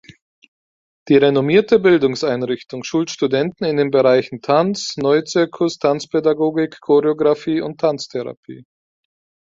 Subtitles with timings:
[1.09, 8.65] Die renommierte Bildungseinrichtung schult Studenten in den Bereichen Tanz, Neu-Zirkus, Tanzpädagogik, Choreographie und Tanztherapie.